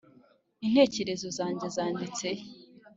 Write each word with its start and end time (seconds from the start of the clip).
intekerezo 0.65 1.27
zange 1.37 1.67
zanditse 1.75 2.27
he? 2.37 2.43